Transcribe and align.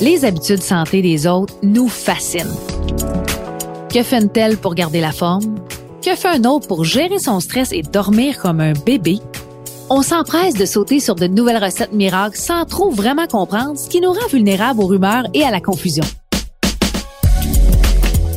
Les 0.00 0.24
habitudes 0.24 0.62
santé 0.62 1.02
des 1.02 1.26
autres 1.26 1.54
nous 1.62 1.88
fascinent. 1.88 2.54
Que 3.92 4.02
fait 4.02 4.22
une 4.22 4.28
telle 4.28 4.56
pour 4.56 4.74
garder 4.74 5.00
la 5.00 5.10
forme? 5.10 5.56
Que 6.02 6.14
fait 6.14 6.28
un 6.28 6.44
autre 6.44 6.68
pour 6.68 6.84
gérer 6.84 7.18
son 7.18 7.40
stress 7.40 7.72
et 7.72 7.82
dormir 7.82 8.38
comme 8.38 8.60
un 8.60 8.72
bébé? 8.72 9.18
On 9.90 10.02
s'empresse 10.02 10.54
de 10.54 10.66
sauter 10.66 11.00
sur 11.00 11.14
de 11.14 11.26
nouvelles 11.26 11.62
recettes 11.62 11.92
miracles 11.92 12.36
sans 12.36 12.64
trop 12.66 12.90
vraiment 12.90 13.26
comprendre 13.26 13.76
ce 13.78 13.88
qui 13.88 14.00
nous 14.00 14.12
rend 14.12 14.28
vulnérables 14.30 14.80
aux 14.80 14.86
rumeurs 14.86 15.24
et 15.34 15.42
à 15.42 15.50
la 15.50 15.60
confusion. 15.60 16.04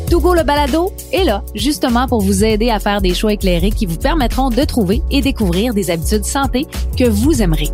Togo 0.09 0.33
le 0.33 0.43
balado 0.43 0.91
est 1.13 1.23
là, 1.23 1.43
justement 1.55 2.07
pour 2.07 2.21
vous 2.21 2.43
aider 2.43 2.69
à 2.69 2.79
faire 2.79 3.01
des 3.01 3.13
choix 3.13 3.33
éclairés 3.33 3.71
qui 3.71 3.85
vous 3.85 3.97
permettront 3.97 4.49
de 4.49 4.63
trouver 4.63 5.01
et 5.11 5.21
découvrir 5.21 5.73
des 5.73 5.91
habitudes 5.91 6.25
santé 6.25 6.65
que 6.97 7.07
vous 7.07 7.41
aimerez. 7.41 7.69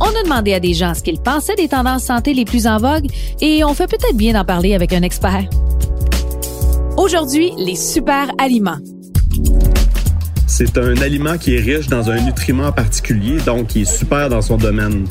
On 0.00 0.08
a 0.08 0.22
demandé 0.22 0.54
à 0.54 0.60
des 0.60 0.72
gens 0.72 0.94
ce 0.94 1.02
qu'ils 1.02 1.20
pensaient 1.20 1.56
des 1.56 1.68
tendances 1.68 2.04
santé 2.04 2.32
les 2.32 2.44
plus 2.44 2.66
en 2.66 2.78
vogue 2.78 3.06
et 3.40 3.62
on 3.64 3.74
fait 3.74 3.86
peut-être 3.86 4.16
bien 4.16 4.32
d'en 4.32 4.44
parler 4.44 4.74
avec 4.74 4.92
un 4.92 5.02
expert. 5.02 5.44
Aujourd'hui, 6.96 7.52
les 7.58 7.76
super 7.76 8.30
aliments. 8.38 8.78
C'est 10.46 10.76
un 10.78 10.96
aliment 10.96 11.38
qui 11.38 11.54
est 11.54 11.60
riche 11.60 11.86
dans 11.86 12.10
un 12.10 12.20
nutriment 12.20 12.72
particulier, 12.72 13.38
donc 13.40 13.68
qui 13.68 13.82
est 13.82 13.84
super 13.84 14.28
dans 14.28 14.42
son 14.42 14.56
domaine. 14.56 15.06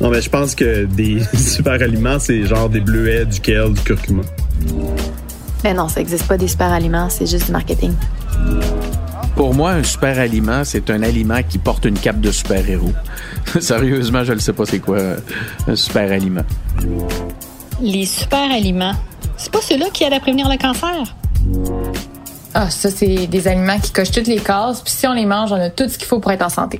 Non, 0.00 0.10
mais 0.10 0.20
je 0.20 0.28
pense 0.28 0.54
que 0.54 0.86
des 0.86 1.22
super 1.38 1.74
aliments, 1.74 2.18
c'est 2.18 2.44
genre 2.44 2.68
des 2.68 2.80
bleuets, 2.80 3.26
du 3.26 3.40
kale, 3.40 3.72
du 3.74 3.80
curcuma. 3.82 4.22
Mais 5.62 5.74
non, 5.74 5.88
ça 5.88 6.00
n'existe 6.00 6.26
pas 6.26 6.36
des 6.36 6.48
super 6.48 6.72
aliments, 6.72 7.08
c'est 7.08 7.26
juste 7.26 7.46
du 7.46 7.52
marketing. 7.52 7.92
Pour 9.42 9.54
moi, 9.54 9.72
un 9.72 9.82
super 9.82 10.20
aliment, 10.20 10.62
c'est 10.62 10.88
un 10.88 11.02
aliment 11.02 11.42
qui 11.42 11.58
porte 11.58 11.84
une 11.84 11.98
cape 11.98 12.20
de 12.20 12.30
super-héros. 12.30 12.92
Sérieusement, 13.60 14.22
je 14.22 14.34
ne 14.34 14.38
sais 14.38 14.52
pas 14.52 14.64
c'est 14.66 14.78
quoi 14.78 14.98
un 15.66 15.74
super 15.74 16.12
aliment. 16.12 16.44
Les 17.80 18.06
super 18.06 18.52
aliments, 18.52 18.94
c'est 19.36 19.50
pas 19.50 19.60
ceux-là 19.60 19.86
qui 19.92 20.04
aident 20.04 20.12
à 20.12 20.20
prévenir 20.20 20.48
le 20.48 20.56
cancer? 20.56 21.16
Ah, 22.54 22.70
ça, 22.70 22.88
c'est 22.88 23.26
des 23.26 23.48
aliments 23.48 23.80
qui 23.80 23.90
cochent 23.90 24.12
toutes 24.12 24.28
les 24.28 24.38
cases, 24.38 24.80
puis 24.80 24.92
si 24.92 25.08
on 25.08 25.12
les 25.12 25.26
mange, 25.26 25.50
on 25.50 25.60
a 25.60 25.70
tout 25.70 25.88
ce 25.88 25.98
qu'il 25.98 26.06
faut 26.06 26.20
pour 26.20 26.30
être 26.30 26.42
en 26.42 26.48
santé. 26.48 26.78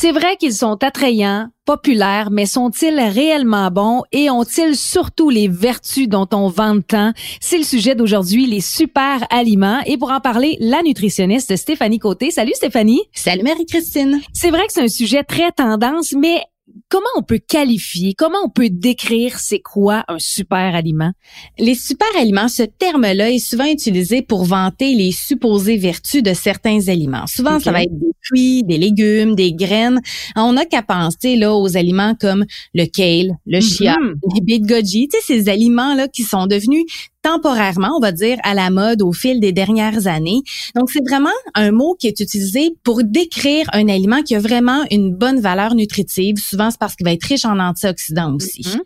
C'est 0.00 0.12
vrai 0.12 0.36
qu'ils 0.36 0.52
sont 0.52 0.84
attrayants, 0.84 1.48
populaires, 1.64 2.30
mais 2.30 2.46
sont-ils 2.46 3.00
réellement 3.00 3.68
bons 3.72 4.04
et 4.12 4.30
ont-ils 4.30 4.76
surtout 4.76 5.28
les 5.28 5.48
vertus 5.48 6.08
dont 6.08 6.28
on 6.32 6.46
vante 6.46 6.86
tant? 6.86 7.12
C'est 7.40 7.58
le 7.58 7.64
sujet 7.64 7.96
d'aujourd'hui, 7.96 8.46
les 8.46 8.60
super 8.60 9.26
aliments. 9.28 9.80
Et 9.86 9.98
pour 9.98 10.12
en 10.12 10.20
parler, 10.20 10.56
la 10.60 10.82
nutritionniste 10.82 11.56
Stéphanie 11.56 11.98
Côté. 11.98 12.30
Salut 12.30 12.52
Stéphanie. 12.54 13.02
Salut 13.12 13.42
Marie-Christine. 13.42 14.20
C'est 14.32 14.50
vrai 14.50 14.68
que 14.68 14.72
c'est 14.72 14.84
un 14.84 14.88
sujet 14.88 15.24
très 15.24 15.50
tendance, 15.50 16.12
mais 16.16 16.44
comment 16.88 17.06
on 17.16 17.22
peut 17.22 17.38
qualifier, 17.38 18.14
comment 18.14 18.38
on 18.44 18.48
peut 18.48 18.70
décrire 18.70 19.38
c'est 19.38 19.60
quoi 19.60 20.04
un 20.08 20.18
super 20.18 20.74
aliment? 20.74 21.12
Les 21.58 21.74
super 21.74 22.08
aliments, 22.18 22.48
ce 22.48 22.62
terme-là 22.62 23.30
est 23.30 23.38
souvent 23.38 23.66
utilisé 23.66 24.22
pour 24.22 24.44
vanter 24.44 24.94
les 24.94 25.12
supposées 25.12 25.76
vertus 25.76 26.22
de 26.22 26.32
certains 26.34 26.88
aliments. 26.88 27.26
Souvent, 27.26 27.60
ça 27.60 27.72
va 27.72 27.82
être 27.82 27.98
des 27.98 28.12
fruits, 28.22 28.64
des 28.64 28.78
légumes, 28.78 29.34
des 29.34 29.52
graines. 29.52 30.00
On 30.36 30.54
n'a 30.54 30.64
qu'à 30.64 30.82
penser 30.82 31.36
là 31.36 31.54
aux 31.54 31.76
aliments 31.76 32.14
comme 32.18 32.44
le 32.74 32.86
kale, 32.86 33.36
le 33.46 33.60
chia, 33.60 33.94
mm-hmm. 33.94 34.34
les 34.34 34.40
bit 34.40 34.66
goji, 34.66 35.08
tu 35.08 35.18
sais 35.18 35.24
ces 35.26 35.48
aliments 35.48 35.94
là 35.94 36.08
qui 36.08 36.22
sont 36.22 36.46
devenus 36.46 36.84
temporairement, 37.28 37.96
on 37.96 38.00
va 38.00 38.12
dire, 38.12 38.38
à 38.42 38.54
la 38.54 38.70
mode 38.70 39.02
au 39.02 39.12
fil 39.12 39.40
des 39.40 39.52
dernières 39.52 40.06
années. 40.06 40.40
Donc, 40.74 40.90
c'est 40.90 41.06
vraiment 41.06 41.38
un 41.54 41.72
mot 41.72 41.94
qui 41.98 42.06
est 42.06 42.20
utilisé 42.20 42.74
pour 42.84 43.02
décrire 43.04 43.66
un 43.72 43.88
aliment 43.88 44.22
qui 44.22 44.34
a 44.34 44.40
vraiment 44.40 44.84
une 44.90 45.14
bonne 45.14 45.40
valeur 45.40 45.74
nutritive. 45.74 46.36
Souvent, 46.38 46.70
c'est 46.70 46.80
parce 46.80 46.94
qu'il 46.96 47.04
va 47.04 47.12
être 47.12 47.24
riche 47.24 47.44
en 47.44 47.58
antioxydants 47.58 48.34
aussi. 48.34 48.62
Mm-hmm. 48.62 48.80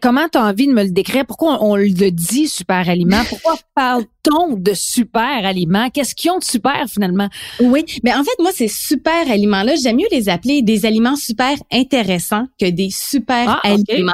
Comment 0.00 0.28
tu 0.28 0.38
as 0.38 0.44
envie 0.44 0.66
de 0.66 0.72
me 0.72 0.84
le 0.84 0.90
décrire? 0.90 1.26
Pourquoi 1.26 1.62
on 1.64 1.74
le 1.74 2.10
dit 2.10 2.48
super 2.48 2.88
aliment? 2.88 3.22
Pourquoi 3.28 3.56
parle-t-on 3.74 4.56
de 4.56 4.72
super 4.74 5.44
aliments? 5.44 5.90
Qu'est-ce 5.90 6.14
qu'ils 6.14 6.30
ont 6.30 6.38
de 6.38 6.44
super 6.44 6.84
finalement? 6.88 7.28
Oui, 7.60 7.84
mais 8.04 8.14
en 8.14 8.22
fait, 8.22 8.40
moi, 8.40 8.52
ces 8.52 8.68
super 8.68 9.30
aliments-là, 9.30 9.74
j'aime 9.82 9.96
mieux 9.96 10.06
les 10.12 10.28
appeler 10.28 10.62
des 10.62 10.86
aliments 10.86 11.16
super 11.16 11.54
intéressants 11.72 12.46
que 12.60 12.70
des 12.70 12.90
super 12.90 13.48
ah, 13.48 13.60
aliments. 13.64 14.12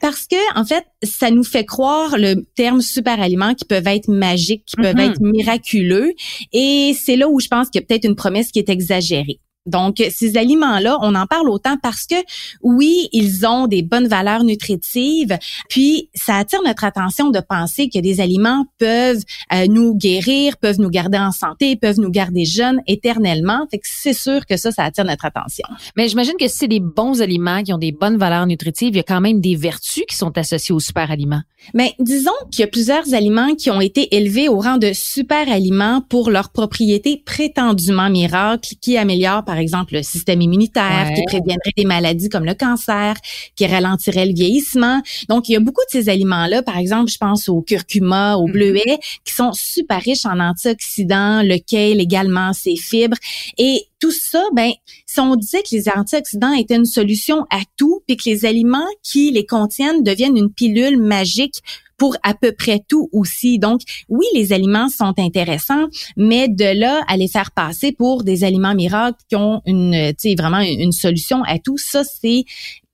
Parce 0.00 0.26
que, 0.26 0.58
en 0.58 0.64
fait, 0.64 0.84
ça 1.02 1.30
nous 1.30 1.44
fait 1.44 1.64
croire 1.64 2.16
le 2.18 2.44
terme 2.54 2.80
super 2.80 3.20
aliments 3.20 3.54
qui 3.54 3.64
peuvent 3.64 3.86
être 3.86 4.08
magiques, 4.08 4.64
qui 4.66 4.76
peuvent 4.76 4.94
mm-hmm. 4.94 5.10
être 5.10 5.20
miraculeux. 5.20 6.12
Et 6.52 6.96
c'est 6.98 7.16
là 7.16 7.28
où 7.28 7.40
je 7.40 7.48
pense 7.48 7.68
qu'il 7.68 7.80
y 7.80 7.84
a 7.84 7.86
peut-être 7.86 8.04
une 8.04 8.16
promesse 8.16 8.52
qui 8.52 8.58
est 8.58 8.68
exagérée. 8.68 9.40
Donc, 9.66 10.02
ces 10.10 10.36
aliments-là, 10.36 10.98
on 11.02 11.14
en 11.14 11.26
parle 11.26 11.48
autant 11.48 11.76
parce 11.82 12.06
que 12.06 12.16
oui, 12.62 13.08
ils 13.12 13.46
ont 13.46 13.66
des 13.66 13.82
bonnes 13.82 14.08
valeurs 14.08 14.44
nutritives, 14.44 15.38
puis 15.68 16.10
ça 16.14 16.36
attire 16.36 16.62
notre 16.64 16.84
attention 16.84 17.30
de 17.30 17.40
penser 17.40 17.88
que 17.88 17.98
des 17.98 18.20
aliments 18.20 18.66
peuvent 18.78 19.22
euh, 19.52 19.66
nous 19.68 19.94
guérir, 19.94 20.56
peuvent 20.56 20.80
nous 20.80 20.90
garder 20.90 21.18
en 21.18 21.32
santé, 21.32 21.76
peuvent 21.76 22.00
nous 22.00 22.10
garder 22.10 22.44
jeunes 22.44 22.80
éternellement. 22.86 23.66
Fait 23.70 23.78
que 23.78 23.86
c'est 23.88 24.12
sûr 24.12 24.46
que 24.46 24.56
ça, 24.56 24.70
ça 24.70 24.84
attire 24.84 25.04
notre 25.04 25.24
attention. 25.24 25.66
Mais 25.96 26.08
j'imagine 26.08 26.34
que 26.38 26.48
si 26.48 26.58
c'est 26.58 26.68
des 26.68 26.80
bons 26.80 27.20
aliments 27.20 27.62
qui 27.62 27.72
ont 27.72 27.78
des 27.78 27.92
bonnes 27.92 28.16
valeurs 28.16 28.46
nutritives, 28.46 28.90
il 28.94 28.96
y 28.96 29.00
a 29.00 29.04
quand 29.04 29.20
même 29.20 29.40
des 29.40 29.56
vertus 29.56 30.04
qui 30.08 30.16
sont 30.16 30.36
associées 30.38 30.74
aux 30.74 30.80
super 30.80 31.10
aliments. 31.10 31.42
Mais 31.74 31.94
disons 31.98 32.30
qu'il 32.50 32.60
y 32.60 32.64
a 32.64 32.68
plusieurs 32.68 33.14
aliments 33.14 33.54
qui 33.54 33.70
ont 33.70 33.80
été 33.80 34.16
élevés 34.16 34.48
au 34.48 34.60
rang 34.60 34.78
de 34.78 34.92
super 34.92 35.48
aliments 35.50 36.00
pour 36.08 36.30
leurs 36.30 36.50
propriétés 36.50 37.22
prétendument 37.24 38.08
miracles 38.10 38.74
qui 38.80 38.96
améliorent 38.96 39.44
par 39.44 39.55
par 39.56 39.62
exemple 39.62 39.94
le 39.94 40.02
système 40.02 40.42
immunitaire, 40.42 41.08
qui 41.14 41.22
préviendrait 41.22 41.72
des 41.74 41.86
maladies 41.86 42.28
comme 42.28 42.44
le 42.44 42.52
cancer, 42.52 43.14
qui 43.54 43.66
ralentirait 43.66 44.26
le 44.26 44.34
vieillissement. 44.34 45.00
Donc, 45.30 45.48
il 45.48 45.52
y 45.52 45.56
a 45.56 45.60
beaucoup 45.60 45.80
de 45.86 45.98
ces 45.98 46.10
aliments-là. 46.10 46.62
Par 46.62 46.76
exemple, 46.76 47.10
je 47.10 47.16
pense 47.16 47.48
au 47.48 47.62
curcuma, 47.62 48.36
au 48.36 48.46
mm-hmm. 48.46 48.52
bleuet, 48.52 48.98
qui 49.24 49.32
sont 49.32 49.52
super 49.54 50.02
riches 50.02 50.26
en 50.26 50.40
antioxydants, 50.40 51.42
le 51.42 51.56
kale 51.56 52.02
également, 52.02 52.52
ses 52.52 52.76
fibres. 52.76 53.16
Et 53.56 53.86
tout 53.98 54.12
ça, 54.12 54.44
ben, 54.52 54.72
si 55.06 55.20
on 55.20 55.36
disait 55.36 55.62
que 55.62 55.74
les 55.74 55.88
antioxydants 55.88 56.52
étaient 56.52 56.76
une 56.76 56.84
solution 56.84 57.46
à 57.48 57.60
tout, 57.78 58.02
puis 58.06 58.18
que 58.18 58.28
les 58.28 58.44
aliments 58.44 58.84
qui 59.02 59.30
les 59.30 59.46
contiennent 59.46 60.02
deviennent 60.02 60.36
une 60.36 60.52
pilule 60.52 61.00
magique 61.00 61.62
pour 61.96 62.16
à 62.22 62.34
peu 62.34 62.52
près 62.52 62.80
tout 62.88 63.08
aussi. 63.12 63.58
Donc, 63.58 63.80
oui, 64.08 64.26
les 64.34 64.52
aliments 64.52 64.88
sont 64.88 65.14
intéressants, 65.18 65.86
mais 66.16 66.48
de 66.48 66.78
là 66.78 67.02
à 67.08 67.16
les 67.16 67.28
faire 67.28 67.50
passer 67.52 67.92
pour 67.92 68.24
des 68.24 68.44
aliments 68.44 68.74
miracles 68.74 69.18
qui 69.28 69.36
ont 69.36 69.62
une, 69.66 70.12
tu 70.18 70.30
sais, 70.30 70.34
vraiment 70.34 70.60
une 70.60 70.92
solution 70.92 71.42
à 71.44 71.58
tout, 71.58 71.78
ça, 71.78 72.02
c'est 72.04 72.44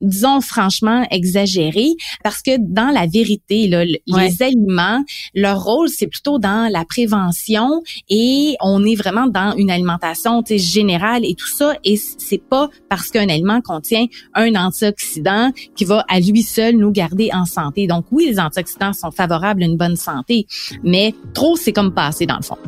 disons 0.03 0.41
franchement 0.41 1.07
exagéré 1.11 1.89
parce 2.23 2.43
que 2.43 2.57
dans 2.59 2.91
la 2.91 3.07
vérité 3.07 3.69
là, 3.69 3.85
les 3.85 4.43
aliments 4.43 5.03
leur 5.35 5.63
rôle 5.63 5.89
c'est 5.89 6.07
plutôt 6.07 6.39
dans 6.39 6.71
la 6.71 6.85
prévention 6.85 7.83
et 8.09 8.57
on 8.61 8.85
est 8.85 8.97
vraiment 8.97 9.27
dans 9.27 9.55
une 9.57 9.71
alimentation 9.71 10.43
générale 10.47 11.25
et 11.25 11.35
tout 11.35 11.47
ça 11.47 11.75
et 11.85 11.97
c'est 11.97 12.43
pas 12.43 12.69
parce 12.89 13.11
qu'un 13.11 13.29
aliment 13.29 13.61
contient 13.61 14.07
un 14.35 14.55
antioxydant 14.55 15.53
qui 15.77 15.85
va 15.85 16.05
à 16.09 16.21
lui 16.21 16.43
seul 16.43 16.77
nous 16.77 16.91
garder 16.91 17.31
en 17.33 17.45
santé. 17.45 17.87
Donc 17.87 18.07
oui, 18.11 18.27
les 18.29 18.41
antioxydants 18.41 18.93
sont 18.93 19.11
favorables 19.11 19.62
à 19.62 19.67
une 19.67 19.77
bonne 19.77 19.97
santé, 19.97 20.47
mais 20.83 21.15
trop 21.35 21.57
c'est 21.57 21.73
comme 21.73 21.95
passer 21.95 22.27
dans 22.27 22.37
le 22.37 22.43
fond. 22.43 22.59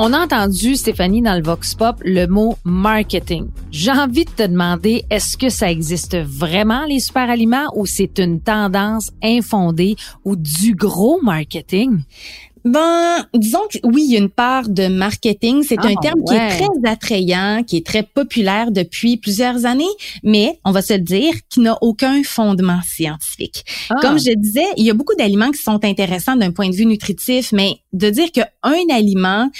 On 0.00 0.12
a 0.12 0.20
entendu, 0.20 0.76
Stéphanie, 0.76 1.22
dans 1.22 1.34
le 1.34 1.42
Vox 1.42 1.74
Pop, 1.74 1.96
le 2.04 2.26
mot 2.26 2.56
marketing. 2.62 3.48
J'ai 3.72 3.90
envie 3.90 4.24
de 4.24 4.30
te 4.30 4.44
demander, 4.44 5.02
est-ce 5.10 5.36
que 5.36 5.48
ça 5.48 5.72
existe 5.72 6.16
vraiment, 6.16 6.84
les 6.84 7.00
super 7.00 7.28
aliments, 7.28 7.66
ou 7.74 7.84
c'est 7.84 8.20
une 8.20 8.40
tendance 8.40 9.10
infondée 9.24 9.96
ou 10.24 10.36
du 10.36 10.76
gros 10.76 11.20
marketing? 11.20 11.98
Ben, 12.64 13.26
disons 13.34 13.66
que 13.72 13.78
oui, 13.82 14.04
il 14.06 14.12
y 14.12 14.16
a 14.16 14.20
une 14.20 14.28
part 14.28 14.68
de 14.68 14.86
marketing. 14.86 15.64
C'est 15.66 15.80
un 15.80 15.94
ah, 15.96 16.00
terme 16.00 16.22
qui 16.28 16.34
est 16.34 16.48
très 16.48 16.90
attrayant, 16.90 17.64
qui 17.66 17.78
est 17.78 17.86
très 17.86 18.04
populaire 18.04 18.70
depuis 18.70 19.16
plusieurs 19.16 19.66
années, 19.66 19.84
mais 20.22 20.60
on 20.64 20.70
va 20.70 20.80
se 20.80 20.92
le 20.92 21.00
dire, 21.00 21.32
qui 21.48 21.58
n'a 21.58 21.76
aucun 21.80 22.22
fondement 22.22 22.80
scientifique. 22.86 23.64
Ah. 23.90 23.96
Comme 24.00 24.18
je 24.18 24.32
disais, 24.36 24.66
il 24.76 24.84
y 24.84 24.90
a 24.90 24.94
beaucoup 24.94 25.16
d'aliments 25.16 25.50
qui 25.50 25.60
sont 25.60 25.84
intéressants 25.84 26.36
d'un 26.36 26.52
point 26.52 26.68
de 26.68 26.76
vue 26.76 26.86
nutritif, 26.86 27.50
mais 27.50 27.78
de 27.92 28.10
dire 28.10 28.30
qu'un 28.30 28.46
aliment 28.92 29.50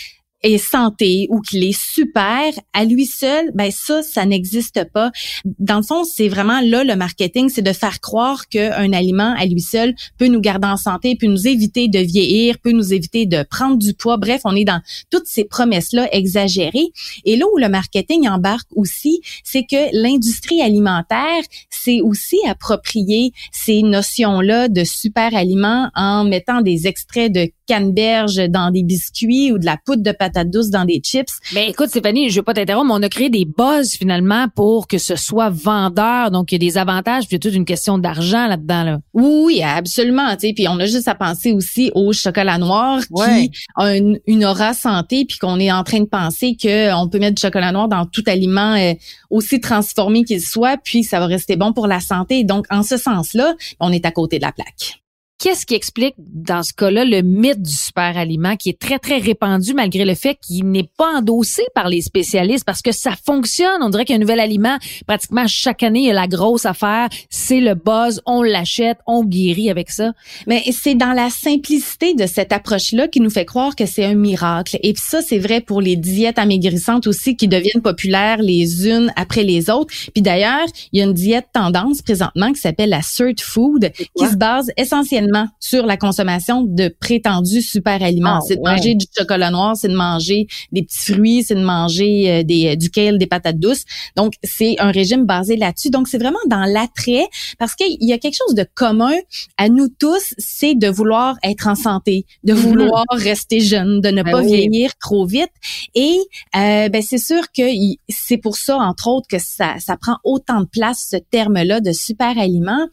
est 0.43 0.59
santé 0.59 1.27
ou 1.31 1.41
qu'il 1.41 1.65
est 1.65 1.79
super, 1.79 2.53
à 2.73 2.85
lui 2.85 3.07
seul, 3.07 3.51
ben 3.55 3.71
ça, 3.71 4.03
ça 4.03 4.25
n'existe 4.25 4.85
pas. 4.93 5.11
Dans 5.59 5.79
le 5.79 5.83
fond, 5.83 6.05
c'est 6.05 6.29
vraiment 6.29 6.61
là 6.61 6.85
le 6.85 6.95
marketing, 6.97 7.49
c'est 7.49 7.63
de 7.63 7.73
faire 7.73 8.01
croire 8.01 8.49
qu'un 8.49 8.93
aliment 8.93 9.35
à 9.37 9.47
lui 9.47 9.61
seul 9.61 9.95
peut 10.17 10.29
nous 10.29 10.41
garder 10.41 10.69
en 10.69 10.77
santé, 10.77 11.17
peut 11.17 11.27
nous 11.27 11.47
éviter 11.47 11.89
de 11.89 11.99
vieillir, 11.99 12.59
peut 12.59 12.73
nous 12.73 12.93
éviter 12.93 13.27
de 13.27 13.43
prendre 13.43 13.77
du 13.77 13.95
poids. 13.95 14.17
Bref, 14.17 14.43
on 14.45 14.55
est 14.55 14.65
dans 14.65 14.81
toutes 15.11 15.27
ces 15.27 15.45
promesses-là 15.45 16.09
exagérées. 16.13 16.93
Et 17.25 17.37
là 17.37 17.47
où 17.53 17.59
le 17.59 17.69
marketing 17.69 18.29
embarque 18.29 18.69
aussi, 18.77 19.21
c'est 19.45 19.65
que 19.65 19.89
l'industrie 19.93 20.63
alimentaire 20.63 21.43
s'est 21.71 22.01
aussi 22.01 22.39
approprié 22.47 23.33
ces 23.53 23.83
notions-là 23.83 24.69
de 24.69 24.85
super 24.85 25.35
aliments 25.35 25.91
en 25.95 26.25
mettant 26.25 26.61
des 26.61 26.87
extraits 26.87 27.33
de 27.33 27.51
canneberge 27.67 28.37
dans 28.49 28.71
des 28.71 28.83
biscuits 28.83 29.53
ou 29.53 29.59
de 29.59 29.67
la 29.67 29.77
poudre 29.77 30.03
de 30.03 30.13
patate 30.29 30.51
douce 30.51 30.71
dans 30.71 30.85
des 30.85 31.01
chips. 31.03 31.33
Mais 31.55 31.65
ben, 31.65 31.71
écoute, 31.71 31.89
Stéphanie, 31.89 32.31
je 32.31 32.37
veux 32.37 32.43
pas 32.43 32.55
t'interrompre, 32.55 32.87
mais 32.87 32.95
on 32.95 33.03
a 33.03 33.09
créé 33.09 33.31
des 33.31 33.45
buzz 33.45 33.93
finalement 33.93 34.47
pour 34.55 34.87
que 34.87 34.99
ce 34.99 35.17
soit 35.17 35.51
vendeur. 35.51 36.31
Donc, 36.31 36.53
il 36.53 36.55
y 36.55 36.57
a 36.57 36.59
des 36.59 36.79
avantages, 36.79 37.27
puis 37.27 37.33
il 37.33 37.35
y 37.35 37.37
a 37.37 37.39
toute 37.41 37.55
une 37.55 37.65
question 37.65 37.99
d'argent 37.99 38.47
là-dedans. 38.47 38.83
Là. 38.85 38.99
Oui, 39.15 39.63
absolument. 39.63 40.37
Tu 40.37 40.53
puis 40.55 40.69
on 40.69 40.79
a 40.79 40.87
juste 40.87 41.09
à 41.09 41.15
penser 41.15 41.53
aussi 41.53 41.91
au 41.95 42.13
chocolat 42.13 42.59
noir 42.59 43.01
qui 43.01 43.51
a 43.77 43.97
une, 43.97 44.45
aura 44.45 44.75
santé, 44.75 45.25
puis 45.25 45.39
qu'on 45.39 45.59
est 45.59 45.73
en 45.73 45.85
train 45.85 46.01
de 46.01 46.07
penser 46.07 46.57
qu'on 46.61 47.09
peut 47.09 47.19
mettre 47.19 47.35
du 47.35 47.41
chocolat 47.41 47.73
noir 47.73 47.89
dans 47.89 48.07
tout 48.07 48.25
aliment 48.27 48.75
euh, 48.75 48.95
aussi 49.31 49.61
transformé 49.61 50.25
qu'il 50.25 50.41
soit, 50.41 50.77
puis 50.83 51.05
ça 51.05 51.19
va 51.19 51.27
rester 51.27 51.57
bon 51.57 51.73
pour 51.73 51.87
la 51.87 52.01
santé. 52.01 52.45
Donc, 52.45 52.67
en 52.71 52.83
ce 52.83 52.97
sens-là, 52.97 53.55
on 53.81 53.93
est 53.93 54.05
à 54.07 54.11
côté 54.11 54.39
de 54.39 54.45
la 54.45 54.53
plaque. 54.53 55.01
Qu'est-ce 55.39 55.67
qui 55.67 55.77
explique 55.77 56.17
dans 56.19 56.65
ce 56.65 56.73
cas-là 56.73 57.05
le 57.05 57.23
mythe 57.23 57.63
du 57.63 57.73
super 57.73 58.19
aliment 58.19 58.57
qui 58.57 58.71
est 58.71 58.79
très 58.79 58.99
très 58.99 59.19
répandu 59.19 59.73
malgré 59.73 60.05
le 60.05 60.17
fait 60.17 60.37
qu'il 60.43 60.69
n'est 60.69 60.89
pas 60.99 61.19
endossé 61.19 61.63
par 61.77 61.89
les 61.89 62.01
spécialistes? 62.01 62.65
Parce 62.65 62.83
que 62.83 62.91
ça 62.91 63.13
fonctionne. 63.25 63.81
On 63.81 63.89
dirait 63.89 64.05
qu'un 64.05 64.19
nouvel 64.19 64.41
aliment, 64.41 64.79
pratiquement 65.07 65.47
chaque 65.47 65.85
année, 65.85 66.01
il 66.01 66.07
y 66.07 66.11
a 66.11 66.15
la 66.15 66.27
grosse 66.27 66.67
affaire, 66.67 67.09
c'est 67.31 67.61
le 67.61 67.77
buzz, 67.77 68.21
on 68.27 68.43
l'achète, 68.43 68.99
on 69.07 69.23
guérit 69.23 69.71
avec 69.71 69.91
ça. 69.91 70.13
Mais 70.49 70.65
c'est 70.73 70.97
dans 70.97 71.13
la 71.13 71.31
simplicité 71.31 72.15
de 72.15 72.27
cette 72.27 72.53
approche-là 72.53 73.07
qui 73.07 73.21
nous 73.21 73.31
fait 73.31 73.45
croire 73.45 73.77
que 73.77 73.87
c'est 73.87 74.05
un 74.05 74.15
miracle. 74.15 74.77
Et 74.83 74.93
puis 74.93 75.05
ça, 75.07 75.23
c'est 75.23 75.39
vrai 75.39 75.61
pour 75.61 75.81
les 75.81 75.95
diètes 75.95 76.41
amaigrissantes 76.41 77.07
aussi 77.07 77.37
qui 77.37 77.47
deviennent 77.47 77.83
populaires 77.83 78.43
les 78.43 78.89
unes 78.89 79.13
après 79.15 79.45
les 79.45 79.71
autres. 79.71 79.95
Puis 80.13 80.21
d'ailleurs, 80.21 80.67
il 80.91 80.99
y 80.99 81.03
a 81.03 81.05
une 81.05 81.15
diète 81.15 81.47
tendance 81.53 82.03
présentement 82.03 82.53
qui 82.53 82.59
s'appelle 82.61 82.91
la 82.91 83.03
Cert 83.03 83.35
Food 83.39 83.93
qui 84.17 84.27
se 84.27 84.35
base 84.35 84.73
essentiellement 84.77 85.28
sur 85.61 85.87
la 85.87 85.97
consommation 85.97 86.63
de 86.63 86.89
prétendus 87.01 87.63
super 87.63 88.03
aliments. 88.03 88.39
Ah, 88.39 88.45
c'est 88.47 88.57
de 88.57 88.63
manger 88.63 88.95
du 88.95 89.07
chocolat 89.17 89.51
noir, 89.51 89.77
c'est 89.77 89.89
de 89.89 89.97
manger 89.97 90.47
des 90.73 90.83
petits 90.83 91.13
fruits, 91.13 91.43
c'est 91.43 91.55
de 91.55 91.65
manger 91.65 92.31
euh, 92.31 92.43
des, 92.43 92.69
euh, 92.69 92.77
du 92.77 92.91
kale, 92.91 93.19
des 93.19 93.27
patates 93.27 93.59
douces. 93.59 93.85
Donc, 94.17 94.35
c'est 94.43 94.77
un 94.79 94.91
régime 94.91 95.25
basé 95.25 95.57
là-dessus. 95.57 95.91
Donc, 95.91 96.09
c'est 96.09 96.19
vraiment 96.19 96.39
dans 96.49 96.65
l'attrait 96.65 97.27
parce 97.59 97.75
qu'il 97.75 97.97
y 98.01 98.13
a 98.13 98.19
quelque 98.19 98.37
chose 98.37 98.55
de 98.55 98.67
commun 98.75 99.15
à 99.57 99.69
nous 99.69 99.89
tous, 99.89 100.35
c'est 100.39 100.75
de 100.75 100.89
vouloir 100.89 101.37
être 101.43 101.67
en 101.67 101.75
santé, 101.75 102.27
de 102.45 102.53
mhm. 102.53 102.59
vouloir 102.59 103.05
rester 103.13 103.61
jeune, 103.61 104.01
de 104.01 104.11
ne 104.11 104.23
ben 104.23 104.33
pas 104.33 104.43
vieillir 104.43 104.93
trop 105.01 105.27
vite. 105.27 105.51
Et 105.95 106.19
euh, 106.57 106.89
ben, 106.89 107.03
c'est 107.03 107.19
sûr 107.19 107.53
que 107.53 107.63
c'est 108.09 108.39
pour 108.39 108.57
ça, 108.57 108.77
entre 108.77 109.09
autres, 109.09 109.29
que 109.29 109.39
ça, 109.39 109.75
ça 109.79 109.97
prend 109.97 110.17
autant 110.25 110.61
de 110.61 110.67
place, 110.67 111.09
ce 111.11 111.17
terme-là 111.17 111.81
de 111.81 111.93
super 111.93 112.39
aliment. 112.39 112.89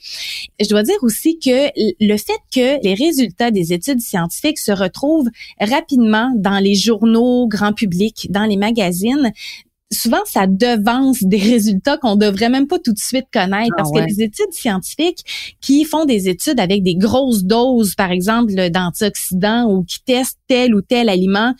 Je 0.59 0.67
dois 0.69 0.83
dire 0.83 0.95
aussi 1.01 1.39
que 1.39 1.69
le 1.99 2.17
fait 2.25 2.39
que 2.51 2.83
les 2.83 2.93
résultats 2.93 3.51
des 3.51 3.73
études 3.73 4.01
scientifiques 4.01 4.57
se 4.57 4.71
retrouvent 4.71 5.29
rapidement 5.59 6.31
dans 6.35 6.59
les 6.59 6.75
journaux 6.75 7.47
grand 7.47 7.73
public, 7.73 8.27
dans 8.31 8.45
les 8.45 8.57
magazines, 8.57 9.31
souvent 9.91 10.23
ça 10.25 10.47
devance 10.47 11.23
des 11.23 11.37
résultats 11.53 11.97
qu'on 11.97 12.15
devrait 12.15 12.49
même 12.49 12.67
pas 12.67 12.79
tout 12.79 12.93
de 12.93 12.99
suite 12.99 13.27
connaître 13.31 13.71
ah 13.73 13.77
parce 13.77 13.91
que 13.91 14.05
les 14.05 14.21
études 14.23 14.51
scientifiques 14.51 15.57
qui 15.61 15.85
font 15.85 16.05
des 16.05 16.29
études 16.29 16.59
avec 16.59 16.83
des 16.83 16.95
grosses 16.95 17.43
doses 17.43 17.95
par 17.95 18.11
exemple 18.11 18.53
d'antioxydants 18.69 19.69
ou 19.71 19.83
qui 19.83 20.03
testent 20.03 20.39
tel 20.47 20.73
ou 20.75 20.81
tel 20.81 21.09
aliment 21.09 21.53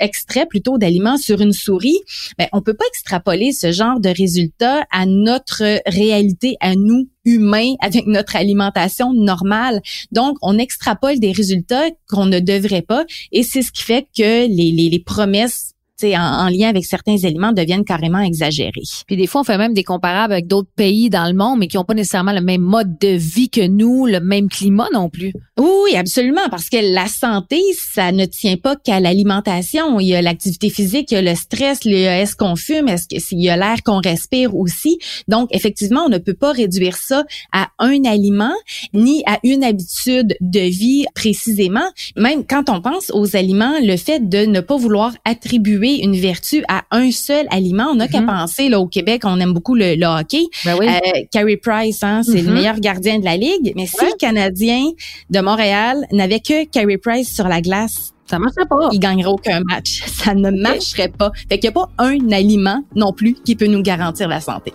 extrait 0.00 0.46
plutôt 0.46 0.78
d'aliments 0.78 1.18
sur 1.18 1.40
une 1.40 1.52
souris 1.52 1.98
ben 2.38 2.48
on 2.52 2.62
peut 2.62 2.74
pas 2.74 2.84
extrapoler 2.88 3.52
ce 3.52 3.72
genre 3.72 4.00
de 4.00 4.08
résultats 4.08 4.84
à 4.90 5.06
notre 5.06 5.80
réalité 5.86 6.56
à 6.60 6.74
nous 6.74 7.08
humains 7.24 7.74
avec 7.80 8.06
notre 8.06 8.36
alimentation 8.36 9.12
normale. 9.12 9.80
Donc, 10.12 10.36
on 10.42 10.58
extrapole 10.58 11.18
des 11.18 11.32
résultats 11.32 11.90
qu'on 12.08 12.26
ne 12.26 12.40
devrait 12.40 12.82
pas 12.82 13.04
et 13.32 13.42
c'est 13.42 13.62
ce 13.62 13.72
qui 13.72 13.82
fait 13.82 14.06
que 14.16 14.46
les, 14.46 14.72
les, 14.72 14.90
les 14.90 14.98
promesses 14.98 15.73
en, 16.02 16.46
en, 16.46 16.48
lien 16.48 16.68
avec 16.68 16.84
certains 16.84 17.16
éléments 17.16 17.52
deviennent 17.52 17.84
carrément 17.84 18.20
exagérés. 18.20 18.72
Puis 19.06 19.16
des 19.16 19.26
fois, 19.26 19.42
on 19.42 19.44
fait 19.44 19.58
même 19.58 19.74
des 19.74 19.84
comparables 19.84 20.32
avec 20.32 20.46
d'autres 20.46 20.70
pays 20.74 21.08
dans 21.08 21.26
le 21.26 21.34
monde, 21.34 21.58
mais 21.58 21.68
qui 21.68 21.76
n'ont 21.76 21.84
pas 21.84 21.94
nécessairement 21.94 22.32
le 22.32 22.40
même 22.40 22.60
mode 22.60 22.98
de 22.98 23.08
vie 23.08 23.48
que 23.48 23.66
nous, 23.66 24.06
le 24.06 24.20
même 24.20 24.48
climat 24.48 24.88
non 24.92 25.08
plus. 25.08 25.32
Oui, 25.58 25.96
absolument, 25.96 26.48
parce 26.50 26.68
que 26.68 26.76
la 26.94 27.06
santé, 27.06 27.60
ça 27.92 28.12
ne 28.12 28.24
tient 28.24 28.56
pas 28.56 28.76
qu'à 28.76 29.00
l'alimentation. 29.00 30.00
Il 30.00 30.08
y 30.08 30.14
a 30.14 30.22
l'activité 30.22 30.68
physique, 30.68 31.12
il 31.12 31.14
y 31.14 31.18
a 31.18 31.22
le 31.22 31.34
stress, 31.34 31.86
a 31.86 32.20
est-ce 32.20 32.34
qu'on 32.34 32.56
fume, 32.56 32.88
est-ce 32.88 33.06
qu'il 33.06 33.40
y 33.40 33.48
a 33.48 33.56
l'air 33.56 33.82
qu'on 33.84 34.00
respire 34.00 34.56
aussi. 34.56 34.98
Donc, 35.28 35.48
effectivement, 35.52 36.04
on 36.06 36.08
ne 36.08 36.18
peut 36.18 36.34
pas 36.34 36.52
réduire 36.52 36.96
ça 36.96 37.24
à 37.52 37.68
un 37.78 38.04
aliment 38.04 38.54
ni 38.92 39.22
à 39.26 39.38
une 39.44 39.62
habitude 39.62 40.36
de 40.40 40.60
vie 40.60 41.06
précisément. 41.14 41.88
Même 42.16 42.44
quand 42.44 42.68
on 42.68 42.80
pense 42.80 43.10
aux 43.12 43.36
aliments, 43.36 43.78
le 43.80 43.96
fait 43.96 44.28
de 44.28 44.46
ne 44.46 44.60
pas 44.60 44.76
vouloir 44.76 45.14
attribuer 45.24 45.83
une 45.92 46.16
vertu 46.16 46.64
à 46.68 46.82
un 46.90 47.10
seul 47.10 47.46
aliment. 47.50 47.88
On 47.90 47.96
n'a 47.96 48.08
qu'à 48.08 48.20
mhm. 48.20 48.26
penser, 48.26 48.68
là, 48.68 48.80
au 48.80 48.86
Québec, 48.86 49.22
on 49.24 49.38
aime 49.40 49.52
beaucoup 49.52 49.74
le, 49.74 49.94
hockey. 50.04 50.44
Ben 50.64 50.76
oui. 50.78 50.86
euh, 50.88 51.20
Carey 51.30 51.56
Price, 51.56 52.02
hein, 52.02 52.22
c'est 52.22 52.42
le 52.42 52.48
mhm. 52.48 52.54
meilleur 52.54 52.80
gardien 52.80 53.18
de 53.18 53.24
la 53.24 53.36
Ligue. 53.36 53.72
Mais 53.76 53.86
si 53.86 54.04
le 54.04 54.16
Canadien 54.18 54.90
de 55.30 55.40
Montréal 55.40 56.06
n'avait 56.12 56.40
que 56.40 56.64
Carey 56.66 56.98
Price 56.98 57.34
sur 57.34 57.48
la 57.48 57.60
glace, 57.60 58.12
ça 58.26 58.38
marcherait 58.38 58.66
pas. 58.66 58.88
Il 58.92 59.00
gagnerait 59.00 59.30
aucun 59.30 59.60
match. 59.68 60.02
Ça 60.06 60.34
ne 60.34 60.50
marcherait 60.50 61.08
pas. 61.08 61.30
Fait 61.48 61.58
qu'il 61.58 61.70
n'y 61.70 61.76
a 61.76 61.80
pas 61.80 61.90
un 61.98 62.32
aliment 62.32 62.82
non 62.94 63.12
plus 63.12 63.34
qui 63.34 63.54
peut 63.54 63.66
nous 63.66 63.82
garantir 63.82 64.28
la 64.28 64.40
santé. 64.40 64.72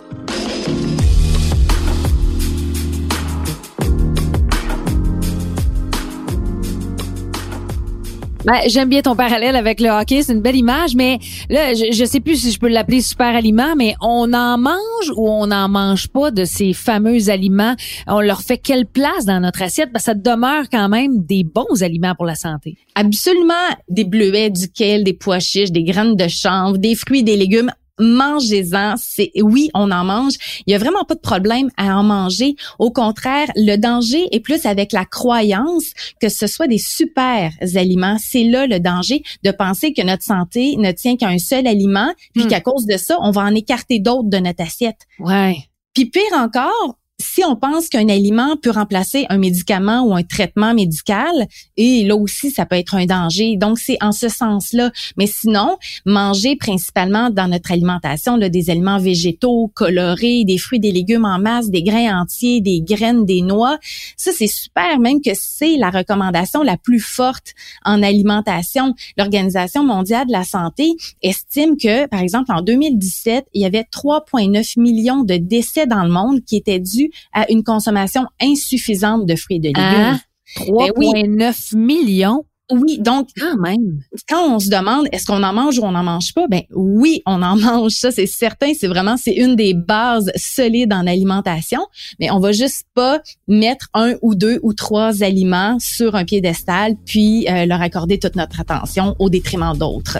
Ben, 8.50 8.62
j'aime 8.66 8.88
bien 8.88 9.00
ton 9.00 9.14
parallèle 9.14 9.54
avec 9.54 9.78
le 9.78 9.90
hockey, 9.90 10.24
c'est 10.24 10.32
une 10.32 10.40
belle 10.40 10.56
image, 10.56 10.96
mais 10.96 11.20
là, 11.48 11.72
je, 11.72 11.92
je 11.92 12.04
sais 12.04 12.18
plus 12.18 12.34
si 12.34 12.50
je 12.50 12.58
peux 12.58 12.66
l'appeler 12.66 13.00
super 13.00 13.36
aliment, 13.36 13.76
mais 13.76 13.94
on 14.00 14.32
en 14.32 14.58
mange 14.58 15.12
ou 15.14 15.28
on 15.28 15.46
n'en 15.46 15.68
mange 15.68 16.08
pas 16.08 16.32
de 16.32 16.44
ces 16.44 16.72
fameux 16.72 17.30
aliments? 17.30 17.76
On 18.08 18.20
leur 18.20 18.40
fait 18.40 18.58
quelle 18.58 18.86
place 18.86 19.24
dans 19.24 19.38
notre 19.38 19.62
assiette? 19.62 19.92
Que 19.92 20.00
ça 20.00 20.14
demeure 20.14 20.64
quand 20.68 20.88
même 20.88 21.24
des 21.24 21.44
bons 21.44 21.84
aliments 21.84 22.16
pour 22.16 22.26
la 22.26 22.34
santé. 22.34 22.76
Absolument, 22.96 23.54
des 23.88 24.02
bleuets, 24.02 24.50
du 24.50 24.68
kale, 24.68 25.04
des 25.04 25.14
pois 25.14 25.38
chiches, 25.38 25.70
des 25.70 25.84
graines 25.84 26.16
de 26.16 26.26
chanvre, 26.26 26.76
des 26.76 26.96
fruits, 26.96 27.22
des 27.22 27.36
légumes 27.36 27.70
mangez-en. 28.00 28.94
C'est 28.96 29.30
oui, 29.42 29.70
on 29.74 29.90
en 29.90 30.04
mange. 30.04 30.34
Il 30.66 30.72
y 30.72 30.74
a 30.74 30.78
vraiment 30.78 31.04
pas 31.04 31.14
de 31.14 31.20
problème 31.20 31.70
à 31.76 31.96
en 31.98 32.02
manger. 32.02 32.56
Au 32.78 32.90
contraire, 32.90 33.48
le 33.56 33.76
danger 33.76 34.26
est 34.32 34.40
plus 34.40 34.66
avec 34.66 34.92
la 34.92 35.04
croyance 35.04 35.84
que 36.20 36.28
ce 36.28 36.46
soit 36.46 36.66
des 36.66 36.78
super 36.78 37.52
aliments. 37.74 38.16
C'est 38.18 38.44
là 38.44 38.66
le 38.66 38.80
danger 38.80 39.22
de 39.42 39.50
penser 39.50 39.92
que 39.92 40.02
notre 40.02 40.24
santé 40.24 40.76
ne 40.76 40.92
tient 40.92 41.16
qu'à 41.16 41.28
un 41.28 41.38
seul 41.38 41.66
aliment, 41.66 42.12
puis 42.34 42.44
hmm. 42.44 42.48
qu'à 42.48 42.60
cause 42.60 42.86
de 42.86 42.96
ça, 42.96 43.16
on 43.20 43.30
va 43.30 43.42
en 43.42 43.54
écarter 43.54 43.98
d'autres 43.98 44.28
de 44.28 44.38
notre 44.38 44.62
assiette. 44.62 45.06
Ouais. 45.18 45.56
Puis 45.94 46.06
pire 46.06 46.22
encore, 46.34 46.99
si 47.20 47.44
on 47.44 47.56
pense 47.56 47.88
qu'un 47.88 48.08
aliment 48.08 48.56
peut 48.56 48.70
remplacer 48.70 49.26
un 49.28 49.38
médicament 49.38 50.02
ou 50.02 50.14
un 50.14 50.22
traitement 50.22 50.74
médical, 50.74 51.30
et 51.76 52.04
là 52.04 52.16
aussi, 52.16 52.50
ça 52.50 52.66
peut 52.66 52.76
être 52.76 52.94
un 52.94 53.06
danger. 53.06 53.56
Donc, 53.56 53.78
c'est 53.78 53.98
en 54.00 54.12
ce 54.12 54.28
sens-là. 54.28 54.90
Mais 55.16 55.26
sinon, 55.26 55.76
manger 56.06 56.56
principalement 56.56 57.30
dans 57.30 57.48
notre 57.48 57.72
alimentation 57.72 58.36
là, 58.36 58.48
des 58.48 58.70
aliments 58.70 58.98
végétaux, 58.98 59.70
colorés, 59.74 60.44
des 60.44 60.58
fruits, 60.58 60.80
des 60.80 60.92
légumes 60.92 61.24
en 61.24 61.38
masse, 61.38 61.70
des 61.70 61.82
grains 61.82 62.20
entiers, 62.20 62.60
des 62.60 62.80
graines, 62.80 63.24
des 63.24 63.42
noix, 63.42 63.78
ça, 64.16 64.32
c'est 64.36 64.46
super, 64.46 64.98
même 64.98 65.20
que 65.20 65.30
c'est 65.34 65.76
la 65.76 65.90
recommandation 65.90 66.62
la 66.62 66.76
plus 66.76 67.00
forte 67.00 67.54
en 67.84 68.02
alimentation. 68.02 68.94
L'Organisation 69.16 69.84
mondiale 69.84 70.26
de 70.26 70.32
la 70.32 70.44
santé 70.44 70.90
estime 71.22 71.76
que, 71.76 72.06
par 72.06 72.20
exemple, 72.20 72.52
en 72.52 72.62
2017, 72.62 73.46
il 73.54 73.62
y 73.62 73.64
avait 73.64 73.86
3,9 73.92 74.80
millions 74.80 75.22
de 75.22 75.36
décès 75.36 75.86
dans 75.86 76.02
le 76.02 76.10
monde 76.10 76.40
qui 76.44 76.56
étaient 76.56 76.78
dus 76.78 77.09
à 77.32 77.50
une 77.50 77.62
consommation 77.62 78.26
insuffisante 78.40 79.26
de 79.26 79.36
fruits 79.36 79.56
et 79.56 79.60
de 79.60 79.66
légumes. 79.68 80.18
3,9 80.56 81.74
ben 81.74 81.80
millions. 81.80 82.44
Oui, 82.72 82.98
donc 83.00 83.28
quand 83.36 83.56
même. 83.56 84.00
Quand 84.28 84.54
on 84.54 84.58
se 84.60 84.68
demande 84.68 85.08
est-ce 85.10 85.26
qu'on 85.26 85.42
en 85.42 85.52
mange 85.52 85.78
ou 85.78 85.82
on 85.82 85.90
n'en 85.90 86.04
mange 86.04 86.32
pas, 86.34 86.46
ben 86.48 86.62
oui, 86.74 87.20
on 87.26 87.42
en 87.42 87.56
mange. 87.58 87.92
Ça, 87.92 88.10
c'est 88.10 88.26
certain. 88.26 88.72
C'est 88.78 88.86
vraiment 88.86 89.16
c'est 89.16 89.34
une 89.34 89.56
des 89.56 89.74
bases 89.74 90.30
solides 90.36 90.92
en 90.92 91.06
alimentation. 91.06 91.80
Mais 92.20 92.30
on 92.30 92.38
va 92.38 92.52
juste 92.52 92.84
pas 92.94 93.20
mettre 93.48 93.88
un 93.94 94.14
ou 94.22 94.34
deux 94.34 94.60
ou 94.62 94.72
trois 94.72 95.22
aliments 95.22 95.78
sur 95.80 96.14
un 96.14 96.24
piédestal 96.24 96.94
puis 97.04 97.46
euh, 97.48 97.66
leur 97.66 97.80
accorder 97.80 98.18
toute 98.18 98.36
notre 98.36 98.60
attention 98.60 99.16
au 99.18 99.30
détriment 99.30 99.76
d'autres. 99.76 100.18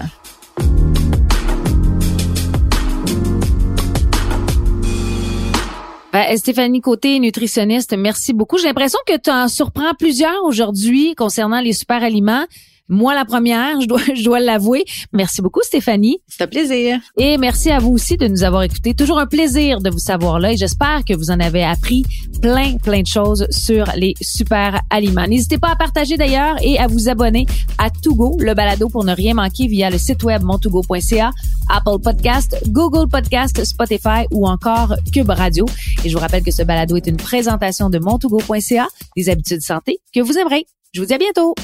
Ben, 6.13 6.37
Stéphanie 6.37 6.81
Côté, 6.81 7.21
nutritionniste, 7.21 7.97
merci 7.97 8.33
beaucoup. 8.33 8.59
J'ai 8.59 8.67
l'impression 8.67 8.99
que 9.07 9.17
tu 9.17 9.31
en 9.31 9.47
surprends 9.47 9.95
plusieurs 9.97 10.43
aujourd'hui 10.45 11.15
concernant 11.15 11.61
les 11.61 11.73
super 11.73 12.03
aliments. 12.03 12.47
Moi, 12.91 13.15
la 13.15 13.25
première, 13.25 13.81
je 13.81 13.87
dois, 13.87 14.01
je 14.15 14.25
dois 14.25 14.41
l'avouer. 14.41 14.85
Merci 15.13 15.41
beaucoup, 15.41 15.61
Stéphanie. 15.63 16.19
C'est 16.27 16.43
un 16.43 16.49
plaisir. 16.49 16.99
Et 17.17 17.39
merci 17.39 17.71
à 17.71 17.79
vous 17.79 17.93
aussi 17.93 18.17
de 18.17 18.27
nous 18.27 18.43
avoir 18.43 18.65
écoutés. 18.65 18.95
Toujours 18.95 19.21
un 19.21 19.27
plaisir 19.27 19.81
de 19.81 19.91
vous 19.91 20.01
savoir 20.01 20.41
là 20.41 20.53
et 20.53 20.57
j'espère 20.57 21.05
que 21.07 21.15
vous 21.15 21.31
en 21.31 21.39
avez 21.39 21.63
appris 21.63 22.05
plein, 22.43 22.77
plein 22.79 23.03
de 23.03 23.07
choses 23.07 23.47
sur 23.51 23.87
les 23.97 24.15
super 24.21 24.81
aliments. 24.91 25.27
N'hésitez 25.29 25.59
pas 25.59 25.71
à 25.71 25.77
partager 25.77 26.17
d'ailleurs 26.17 26.57
et 26.63 26.79
à 26.79 26.89
vous 26.89 27.09
abonner 27.09 27.47
à 27.79 27.91
Togo, 27.91 28.37
le 28.41 28.55
balado 28.55 28.89
pour 28.89 29.05
ne 29.05 29.15
rien 29.15 29.35
manquer 29.35 29.69
via 29.69 29.89
le 29.89 29.99
site 29.99 30.25
web 30.25 30.43
montogo.ca, 30.43 31.31
Apple 31.69 32.03
Podcast, 32.03 32.57
Google 32.67 33.09
Podcast, 33.09 33.65
Spotify 33.65 34.27
ou 34.33 34.49
encore 34.49 34.97
Cube 35.13 35.31
Radio. 35.31 35.65
Et 36.05 36.09
je 36.09 36.15
vous 36.15 36.21
rappelle 36.21 36.43
que 36.43 36.51
ce 36.51 36.65
balado 36.65 36.97
est 36.97 37.07
une 37.07 37.19
présentation 37.19 37.89
de 37.89 38.01
montogo.ca, 38.01 38.89
des 39.17 39.29
habitudes 39.29 39.61
santé 39.61 40.01
que 40.13 40.21
vous 40.21 40.37
aimerez. 40.37 40.67
Je 40.93 41.01
vous 41.01 41.07
dis 41.07 41.15
à 41.15 41.19
bientôt. 41.19 41.55